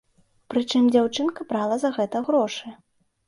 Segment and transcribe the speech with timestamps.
[0.53, 2.73] Прычым дзяўчынка брала за гэта грошы.